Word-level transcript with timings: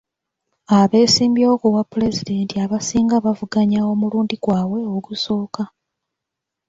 Abeesimbyewo 0.79 1.55
ku 1.61 1.67
bwa 1.73 1.83
pulezidenti 1.91 2.55
abasinga 2.65 3.15
bavuganya 3.25 3.79
omulundi 3.91 4.35
gwabwe 4.43 4.79
ogusooka. 4.97 5.63